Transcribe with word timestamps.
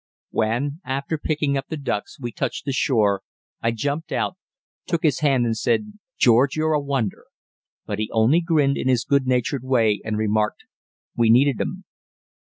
When, 0.31 0.81
after 0.83 1.19
picking 1.19 1.57
up 1.59 1.67
the 1.67 1.77
ducks, 1.77 2.19
we 2.19 2.31
touched 2.31 2.65
the 2.65 2.73
shore, 2.73 3.21
I 3.61 3.69
jumped 3.69 4.11
out, 4.11 4.35
took 4.87 5.03
his 5.03 5.19
hand 5.19 5.45
and 5.45 5.55
said 5.55 5.99
"George, 6.17 6.55
you're 6.55 6.73
a 6.73 6.79
wonder." 6.81 7.25
But 7.85 7.99
he 7.99 8.09
only 8.11 8.41
grinned 8.41 8.77
in 8.77 8.87
his 8.87 9.05
good 9.05 9.27
natured 9.27 9.63
way 9.63 10.01
and 10.03 10.17
remarked: 10.17 10.63
"We 11.15 11.29
needed 11.29 11.61
'em." 11.61 11.83